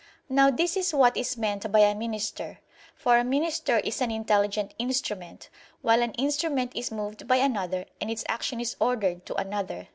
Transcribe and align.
Now 0.29 0.49
this 0.49 0.75
is 0.75 0.95
what 0.95 1.15
is 1.15 1.37
meant 1.37 1.71
by 1.71 1.81
a 1.81 1.93
minister: 1.93 2.57
for 2.95 3.19
a 3.19 3.23
minister 3.23 3.77
is 3.77 4.01
an 4.01 4.09
intelligent 4.09 4.73
instrument; 4.79 5.49
while 5.83 6.01
an 6.01 6.13
instrument 6.13 6.71
is 6.75 6.89
moved 6.91 7.27
by 7.27 7.35
another, 7.35 7.85
and 8.01 8.09
its 8.09 8.23
action 8.27 8.59
is 8.59 8.75
ordered 8.79 9.27
to 9.27 9.35
another. 9.35 9.89